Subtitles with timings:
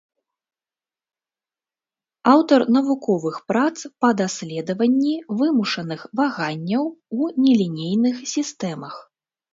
[2.31, 6.83] Аўтар навуковых прац па даследаванні вымушаных ваганняў
[7.19, 8.95] у нелінейных сістэмах.